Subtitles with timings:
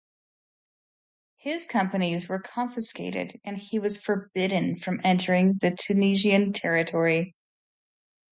[1.37, 7.35] His companies were confiscated and he was forbidden from entering the Tunisian territory.